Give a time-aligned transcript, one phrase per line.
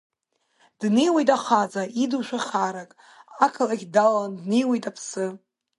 [0.79, 2.91] Днеиуеит ахаҵа идушәа харак,
[3.45, 5.25] ақалақь далалан днеиуеи аԥсы.